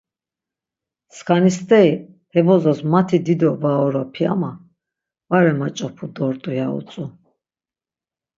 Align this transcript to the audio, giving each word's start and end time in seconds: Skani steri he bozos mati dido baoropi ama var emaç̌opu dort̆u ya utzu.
Skani 1.17 1.51
steri 1.57 1.91
he 2.33 2.39
bozos 2.47 2.79
mati 2.93 3.17
dido 3.25 3.49
baoropi 3.61 4.23
ama 4.33 4.51
var 5.29 5.43
emaç̌opu 5.51 6.05
dort̆u 6.15 6.49
ya 6.59 6.65
utzu. 6.77 7.05